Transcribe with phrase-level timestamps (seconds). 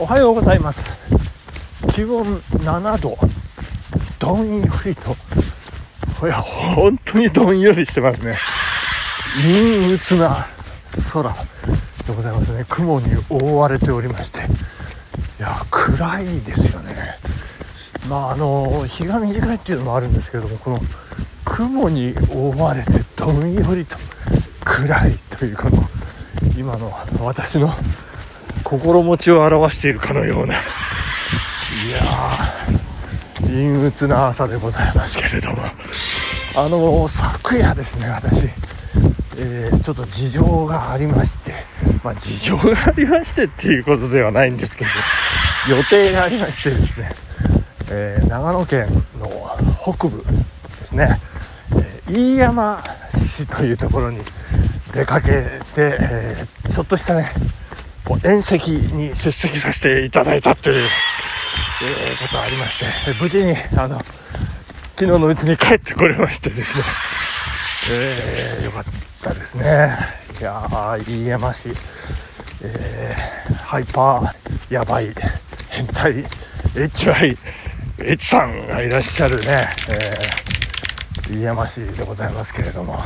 [0.00, 0.98] おはようございます。
[1.92, 3.18] 気温7度。
[4.18, 5.14] どんよりと。
[6.26, 8.38] いや本当にどんよりしてますね。
[9.36, 10.46] 陰鬱な
[11.12, 11.36] 空で
[12.16, 12.64] ございますね。
[12.66, 14.38] 雲に覆われておりまして。
[14.38, 14.42] い
[15.38, 17.18] や暗いですよね。
[18.08, 20.80] まああの日が短いっていうのもあるんですけれどもこの
[21.44, 23.98] 雲に覆われてどんよりと。
[24.64, 25.86] 暗いというこの
[26.56, 27.74] 今の私の
[28.70, 30.54] 心持ちを表しているかのような。
[30.54, 35.58] いやー陰鬱な朝でございますけれども。
[36.56, 38.48] あの昨夜ですね私、
[39.36, 41.52] えー、ちょっと事情がありまして。
[42.04, 44.90] まあ事情がありましてっていうことではないんですけど。
[45.68, 47.10] 予定がありましてですね、
[47.90, 48.86] えー、長野県
[49.18, 50.22] の北部
[50.78, 51.20] ですね、
[51.72, 52.84] えー、飯山
[53.20, 54.20] 市というところに
[54.92, 55.28] 出かけ
[55.74, 57.32] て、えー、ちょっとしたね
[58.10, 60.88] こう宴席に出席させていただいたという、
[61.84, 62.86] えー、ことがありまして
[63.22, 63.98] 無事にあの
[64.96, 66.84] 昨日のうちに帰ってこれましてですね、
[67.88, 68.84] えー、よかっ
[69.22, 69.96] たですね。
[70.40, 71.68] いやー飯山市、
[72.62, 75.14] えー、ハイパーやばい
[75.68, 76.24] 変態
[76.74, 77.38] HY
[78.02, 82.98] H さんがいらっしゃるね、えー、飯山市でございますけれども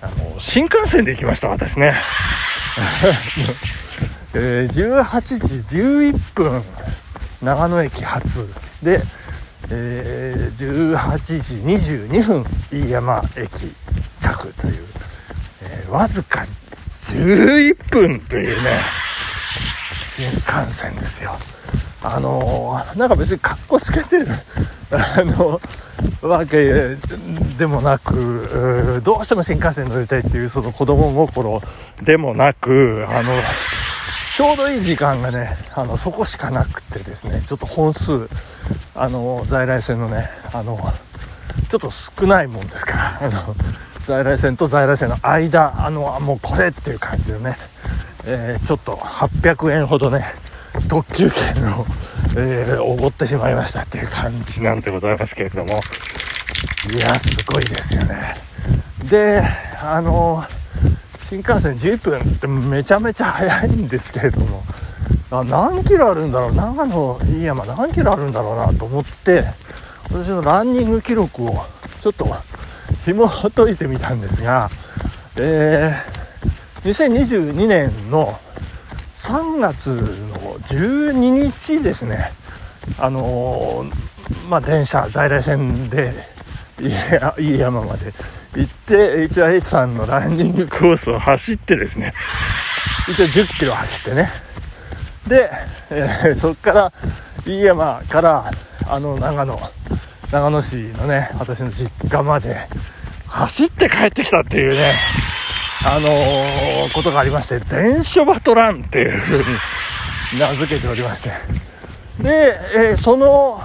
[0.00, 1.94] あの新幹線で行きました私ね。
[4.34, 6.64] えー、18時11分
[7.42, 8.48] 長野駅発。
[8.82, 9.02] で
[9.74, 11.54] えー、18時
[11.94, 13.72] 22分飯山駅
[14.20, 14.84] 着という、
[15.62, 16.46] えー、わずか
[16.98, 18.80] 11分というね
[20.14, 21.38] 新幹線ですよ。
[22.02, 24.28] あのー、なんか別にかっこつけてる
[24.90, 25.60] あの
[26.20, 26.96] わけ
[27.58, 31.62] でもなくどうしても新幹線乗りたいっていうその子供心
[32.02, 33.32] でもなくあの
[34.36, 38.30] ちょうどいい時間がね、あの、そこしかなくてですね、ちょっと本数、
[38.94, 40.78] あの、在来線のね、あの、
[41.70, 43.54] ちょっと少ないもんですから、あの、
[44.06, 47.58] 在来線と在来線の間、あの、もうこれっていう感じでね、
[48.24, 50.24] えー、ちょっと800円ほどね、
[50.88, 51.86] 特急券を、
[52.36, 55.80] えー、おごってしまいましたっていう感じなんでございますけれども、
[56.94, 58.36] いや、すごいですよね。
[59.10, 59.42] で、
[59.82, 60.44] あの
[61.28, 64.62] 新幹線11分ってめちゃめちゃ速いんですけれども。
[65.32, 66.54] あ何キロあるんだろう。
[66.54, 69.44] 長野飯山何キロあるんだろうなと思って
[70.10, 71.64] 私のランニング記録を
[72.02, 72.28] ちょっと
[73.06, 74.68] 紐解いてみたんですが、
[75.36, 78.38] えー、2022年の
[79.32, 82.30] 3月の12日ですね。
[82.98, 86.12] あのー、まあ電車在来線で
[86.78, 88.12] 飯山まで。
[88.54, 92.12] 行って HIH さんのランニングコースを走ってですね。
[93.08, 94.28] 一応1 0キロ走ってね。
[95.26, 95.50] で、
[95.88, 96.92] えー、そこから
[97.46, 98.50] 飯山から
[98.86, 99.58] あの長野
[100.30, 102.68] 長野市のね私の実家まで
[103.28, 104.98] 走って帰ってきたっていうね。
[105.84, 109.44] あのー、ことがありまして電書バトランっていう風に
[110.38, 111.30] 名付けておりまして
[112.22, 113.60] で、えー、その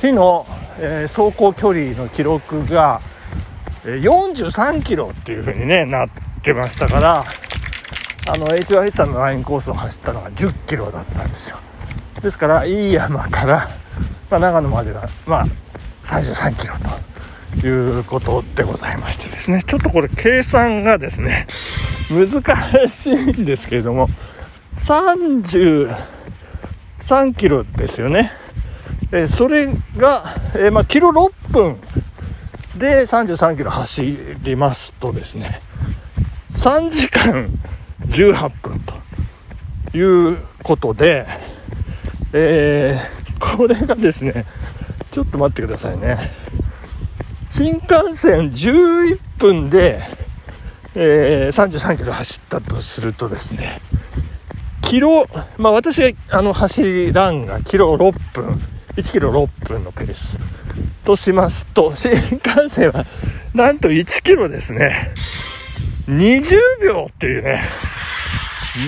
[0.00, 0.46] 日の、
[0.80, 3.00] え走行距離の記録が
[3.84, 6.08] え43キロっていう風にね、なっ
[6.42, 11.56] てましたから、あの、HYH さんのラインコースを走ったのが10キロだったんですよ。
[12.20, 13.68] ですから、いい山から、
[14.30, 15.46] まあ、長野までが、まあ、
[16.04, 16.80] 33キロと
[17.56, 17.66] い
[18.00, 21.46] うことでございましてですね、ちょっとこれ計算がですね、
[22.10, 24.08] 難しいんですけれども、
[24.86, 25.94] 33
[27.34, 28.32] キロですよね。
[29.10, 31.78] えそれが、え、まあ、キロ6分
[32.76, 35.60] で33キロ走りますとですね
[36.52, 37.48] 3時間
[38.06, 41.26] 18分ということで、
[42.32, 44.44] えー、これがですね
[45.12, 46.30] ちょっと待ってくださいね
[47.50, 50.02] 新幹線11分で、
[50.94, 53.80] えー、33キロ走ったとするとですね
[54.88, 55.28] キロ、
[55.58, 58.60] まあ私があの走らんがキロ6分、
[58.96, 60.38] 1キロ6分のペース。
[61.04, 63.04] としますと、新幹線は
[63.54, 65.12] なんと1キロですね。
[66.06, 67.62] 20秒っていうね、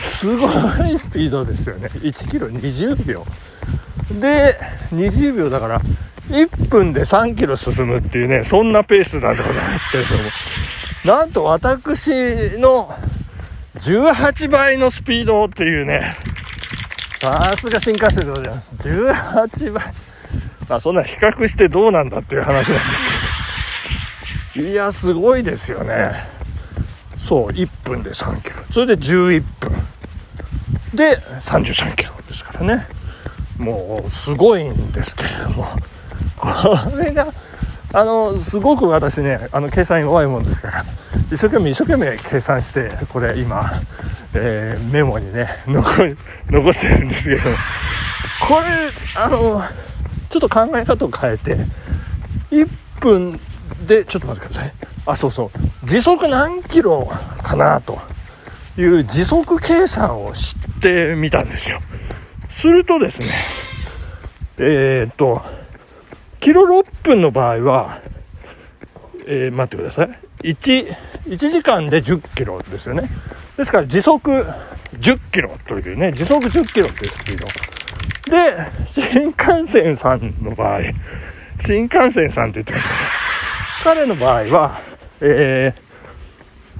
[0.00, 1.88] すごいスピードですよね。
[1.92, 3.24] 1キロ20秒。
[4.20, 4.58] で、
[4.92, 5.80] 20秒だから、
[6.28, 10.22] 1分で3キロ進むっていうね、そんなペースなんでございますけれども、
[11.04, 12.10] なんと私
[12.58, 12.94] の
[13.76, 16.14] 18倍のスピードっていうね、
[17.20, 18.74] さすが新幹線でございます。
[18.76, 19.84] 18倍。
[20.68, 22.78] まあそんな比較してどうなんだっていう話なんです
[24.54, 24.68] けど。
[24.68, 26.12] いや、すごいですよね。
[27.18, 28.56] そう、1分で3キロ。
[28.72, 29.72] それで11分。
[30.94, 32.14] で、33キロ。
[32.28, 32.86] ですからね
[33.58, 35.66] もうすごいんですけれども
[36.44, 37.32] これが
[37.92, 40.84] あのすごく私ねあの計算弱いもんですから。
[41.30, 43.80] 一生懸命一生懸命計算してこれ今、
[44.34, 46.16] えー、メモにね残
[46.50, 47.42] 残してるんですけど。
[48.46, 49.62] これあの
[50.28, 51.56] ちょっと考え方を変えて
[52.50, 52.68] 1
[53.00, 53.40] 分
[53.86, 54.72] でちょっと待ってください。
[55.06, 55.86] あそうそう。
[55.86, 57.10] 時速何キロ
[57.42, 57.98] かなと
[58.76, 61.78] いう時速計算をしてみたんですよ。
[62.48, 63.26] するとですね
[64.58, 65.42] えー、っと
[66.44, 68.02] キロ6分の場合は、
[69.26, 70.52] えー、待ってください。
[70.52, 70.94] 1,
[71.24, 73.08] 1時間で10キロですよね。
[73.56, 74.44] ですから時速
[74.92, 77.46] 10キロというね時速10キロというスピード
[78.30, 80.80] で新幹線さんの場合
[81.64, 82.96] 新幹線さんって言ってましたね。
[83.96, 84.80] 彼の場合は
[85.22, 85.72] え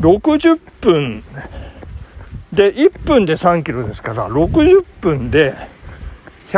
[0.00, 1.22] ー、60分
[2.52, 5.54] で1分で3キロですから60分で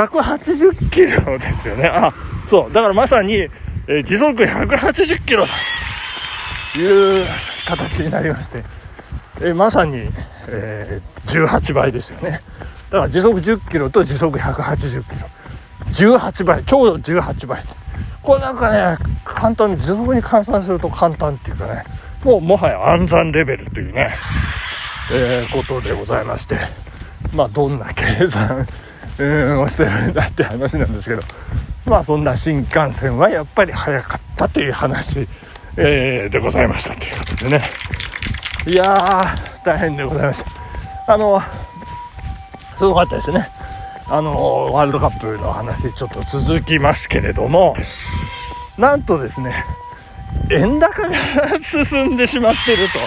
[0.06, 1.86] 180キロですよね。
[1.88, 2.12] あ
[2.46, 2.72] そう。
[2.72, 5.46] だからまさに、えー、時速180キロ
[6.72, 7.26] という
[7.66, 8.64] 形になりまして、
[9.40, 10.08] えー、まさに、
[10.48, 12.42] えー、18倍ですよね。
[12.90, 15.28] だから時速10キロと時速180キロ。
[15.92, 17.64] 18倍ちょうど18倍
[18.22, 21.84] これなんかね簡単に時速に換算すると簡単っていうかね。
[22.24, 24.10] もうもはや暗算レベルというね、
[25.12, 26.58] えー、ことでございまして。
[27.34, 28.66] まあどんな計算、
[29.22, 31.22] をしてるんだって話なんですけど。
[31.86, 35.26] まあそんな新幹線はやっぱり速かったという話、
[35.76, 37.62] えー、でございましたということでね。
[38.66, 40.44] いやー大変でございまし
[41.06, 41.14] た。
[41.14, 41.40] あの
[42.76, 43.48] すごかったですね。
[44.06, 47.74] あのワールドカップの話ちょっと続きますけれども
[48.78, 49.64] なんとですね
[50.50, 51.14] 円高が
[51.60, 52.98] 進んでしまってると。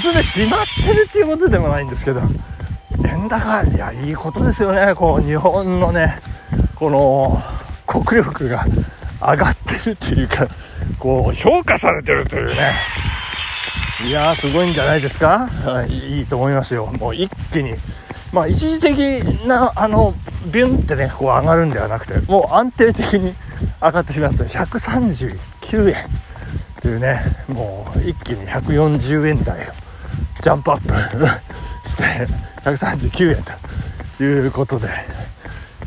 [0.00, 2.20] 進んでしまってるっていうことでもないんですけど。
[3.22, 4.94] 円高いやいいことですよね。
[4.94, 6.20] こう日本のね
[6.74, 7.40] この
[7.86, 8.66] 国力が
[9.20, 10.48] 上がってるっていうか
[10.98, 12.72] こう評価されてるというね。
[14.04, 16.86] いやーすごいんじゃないですか、はい、いいと思いますよ。
[16.86, 17.74] もう一気に。
[18.32, 18.96] まあ、一時的
[19.46, 20.14] なあの
[20.50, 23.34] ビュンってねこう上がるんではなくてもう安定的に
[23.80, 26.08] 上がってしまった139円。
[26.80, 29.68] というねもう一気に140円台
[30.40, 31.26] ジャンプアップ。
[31.88, 32.26] して
[32.64, 33.44] 139円
[34.18, 34.88] ということで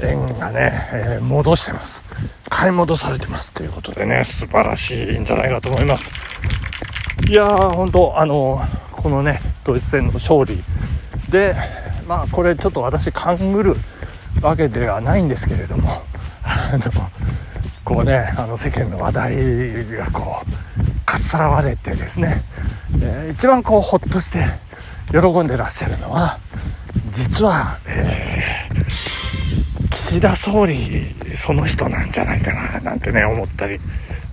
[0.02, 2.04] 円がね、えー、戻してます。
[2.50, 3.52] 買い戻されてます。
[3.52, 6.12] ということでね素晴らしいんじゃないかと思います。
[7.30, 8.62] いやー本当あの
[8.92, 10.62] このねドイツ戦の勝利
[11.30, 11.56] で
[12.08, 13.76] まあこれちょっと私勘ぐる
[14.42, 16.04] わけではないんですけれども
[16.44, 16.92] あの
[17.84, 22.44] こうねあの世間の話題がこうかっさらわれてですね、
[23.02, 24.46] えー、一番こうほっとして
[25.12, 26.40] 喜んでらっしゃるのは
[27.12, 33.80] 実は、えー、岸田総理その人なんじゃないかななんてね思ったり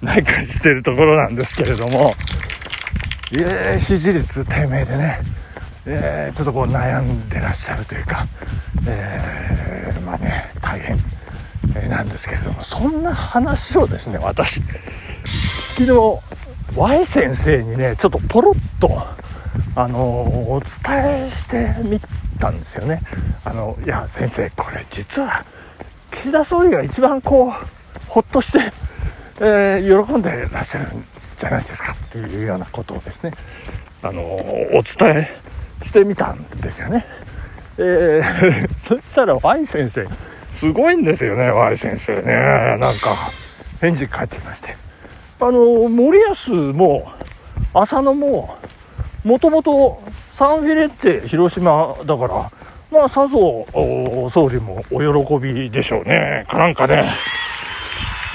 [0.00, 2.12] なんかしてるところなんですけれども、
[3.32, 5.20] えー、支持率低迷でね
[5.84, 8.26] えー、ちょっとこう悩んでらっしゃるというか、
[8.86, 10.98] えー、まあね大変、
[11.88, 14.62] なんですけれどもそんな話をですね私
[15.76, 16.20] 昨日
[16.76, 19.02] Y 先生にねちょっとポロッと
[19.75, 22.00] あのお伝えしてみ
[22.38, 23.00] たんですよね。
[23.44, 25.44] あのいや先生これ実は
[26.11, 27.52] 岸田総理が一番こう
[28.09, 28.61] ほっとして、
[29.40, 31.04] えー、喜んでらっしゃるん
[31.37, 33.32] じゃないですかっていうようなことをですね
[34.02, 35.30] あのお伝え
[35.82, 37.06] してみたんですよね。
[37.78, 40.06] えー、 そしたら Y 先生
[40.50, 42.32] すごいんですよね Y 先生ね。
[42.32, 43.16] なんか
[43.80, 44.76] 返事返ってきまして。
[45.40, 47.11] あの森保も
[47.75, 48.56] 浅野も
[49.25, 50.02] もともと
[50.33, 52.50] サンフィレッチェ広島だから
[52.91, 53.67] まあさぞ
[54.31, 56.45] 総理もお喜びでしょうね。
[56.49, 57.11] かなんかね。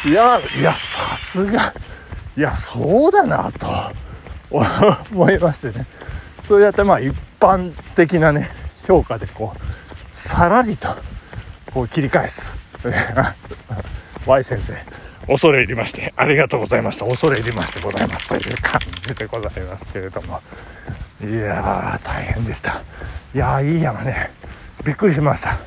[0.05, 1.73] いやいやさすが
[2.37, 3.67] いやそうだなと
[5.11, 5.85] 思いましてね。
[6.47, 8.49] そうやってまあ一般的なね
[8.87, 10.87] 評価でこうさらりと
[11.73, 12.55] こう切り返す。
[14.25, 14.73] Y 先生。
[15.27, 17.05] 恐れ入りましてありがとうございました。
[17.05, 20.41] 恐れ入りましてございますという感じでございますけれども。
[21.21, 22.81] いやー大変でした。
[23.35, 24.31] いやーいい山ね。
[24.85, 25.57] びっくりしました。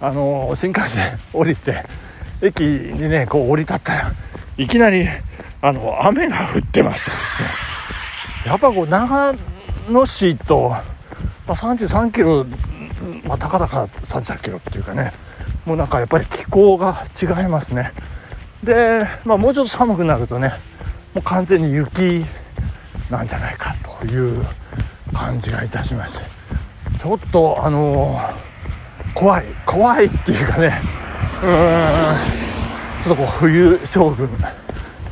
[0.00, 1.84] あのー、新幹線降りて
[2.42, 4.12] 駅にねこう降り立ったら
[4.58, 5.06] いきなり
[5.62, 8.50] あの雨が降ってましたですね。
[8.50, 9.34] やっぱこう長
[9.88, 10.82] 野市と、ま
[11.46, 12.44] あ、33キロ、
[13.24, 15.12] まあ、たかだか30キロっていうかね。
[15.64, 17.92] もうなんかやっぱり気候が違いますね。
[18.64, 20.52] で、まあ、もうちょっと寒くなるとね
[21.14, 22.24] もう完全に雪
[23.10, 24.44] なんじゃないかという
[25.12, 26.24] 感じがいたしまして
[27.00, 28.18] ちょっとあの
[29.14, 30.80] 怖い怖いっていうかね
[31.42, 34.28] うーんちょっとこう冬将軍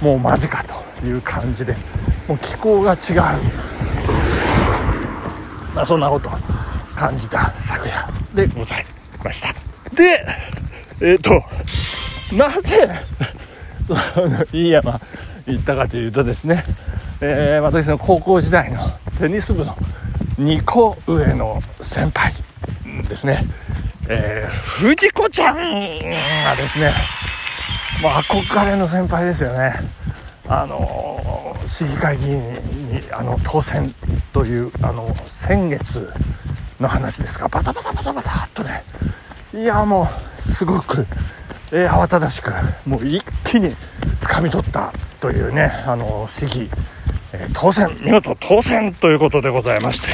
[0.01, 1.77] もう間近という感じで
[2.27, 3.17] もう気候が違う、
[5.75, 6.31] まあ、そんなこと
[6.97, 8.87] 感じた昨夜でござい
[9.23, 9.55] ました。
[9.95, 10.25] で
[11.01, 11.43] えっ、と
[12.37, 12.89] なぜ
[14.53, 15.01] いい山
[15.47, 16.65] 行ったかというとですね、
[17.21, 19.77] えー私の高校時代のテニス部の
[20.39, 22.33] 2個上の先輩
[23.09, 23.45] ですね、
[24.09, 26.93] えー藤子ちゃんがですね
[28.01, 29.75] もう憧れの先輩ですよね。
[30.49, 32.59] あの市議会議員に
[33.13, 33.95] あの当選
[34.33, 36.13] というあの先月
[36.81, 38.83] の話ですがバタバタバタバタっとね
[39.55, 40.09] いやも
[40.39, 41.07] うすごく、
[41.75, 42.53] えー慌ただしく
[42.87, 43.75] もう一気に
[44.21, 46.69] 掴み取ったというねあの市議、
[47.33, 50.13] えー当選見事当選ということでございまして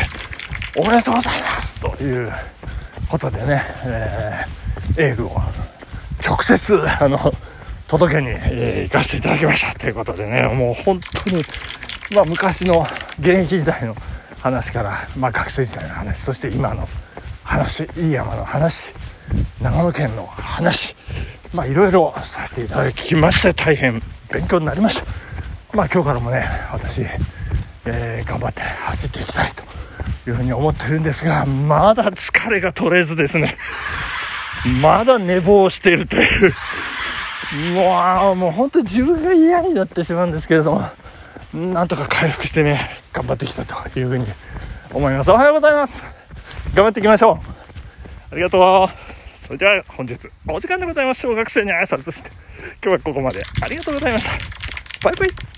[0.80, 2.32] おめでとうございますという
[3.10, 4.58] ことでね、えー
[5.00, 5.36] エールを
[6.26, 7.18] 直接あの
[7.88, 11.42] 届けに、えー行かせていただきましたということでねもう本当に、
[12.14, 12.84] まあ、昔の
[13.18, 13.96] 現役時代の
[14.40, 16.88] 話から、まあ、学生時代の話そして今の
[17.42, 18.94] 話飯山の話
[19.60, 20.94] 長野県の話
[21.52, 24.02] まあいろいろさせていただきまして大変
[24.33, 25.07] 勉強になりました。
[25.73, 27.02] まあ今日からもね私、
[27.87, 29.62] えー頑張って走っていきたいと
[30.31, 33.57] いうふうに思ってるんですがまだ疲れが取れずですね。
[34.83, 36.52] まだ寝坊しているという。
[37.75, 40.85] もうもう本当自分が嫌になってしまうんですけれども
[41.55, 44.26] なんとか回復してね頑張ってきたというふうに
[44.93, 45.31] 思います。
[45.31, 46.02] おはようございます。
[46.75, 47.38] 頑張っていきましょう。
[48.33, 49.17] ありがとう。
[49.49, 50.14] それでは本日
[50.47, 51.23] お時間でございます。
[51.23, 52.31] 小学生に挨拶して
[52.85, 53.43] 今日はここまで。
[53.62, 54.26] ありがとうございまし
[55.00, 55.09] た。
[55.09, 55.57] バイバイ。